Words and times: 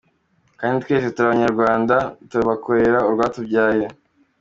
kdi 0.59 0.77
twese 0.83 1.07
turi 1.15 1.25
abanyatwanda 1.27 1.95
tubadukorera 2.29 2.99
urwatubyaye. 3.07 3.85